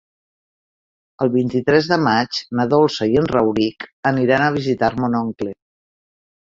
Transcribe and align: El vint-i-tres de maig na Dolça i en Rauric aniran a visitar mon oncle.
El 1.25 1.29
vint-i-tres 1.35 1.89
de 1.91 1.99
maig 2.07 2.41
na 2.61 2.67
Dolça 2.73 3.09
i 3.13 3.21
en 3.23 3.29
Rauric 3.35 3.89
aniran 4.15 4.49
a 4.49 4.51
visitar 4.59 4.93
mon 5.03 5.23
oncle. 5.25 5.59